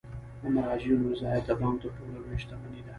[0.41, 2.89] د مراجعینو رضایت د بانک تر ټولو لویه شتمني ده.